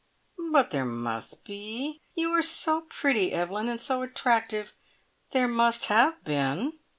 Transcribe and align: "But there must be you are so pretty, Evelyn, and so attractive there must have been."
"But 0.51 0.71
there 0.71 0.83
must 0.83 1.45
be 1.45 2.01
you 2.15 2.31
are 2.31 2.41
so 2.41 2.87
pretty, 2.89 3.31
Evelyn, 3.33 3.69
and 3.69 3.79
so 3.79 4.01
attractive 4.01 4.73
there 5.31 5.47
must 5.47 5.85
have 5.89 6.23
been." 6.23 6.79